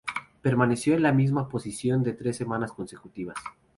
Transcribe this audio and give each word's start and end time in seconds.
Permaneció 0.41 0.95
en 0.95 1.03
la 1.03 1.11
misma 1.11 1.47
posición 1.47 2.03
por 2.03 2.15
tres 2.15 2.35
semanas 2.35 2.71
consecutivas. 2.71 3.35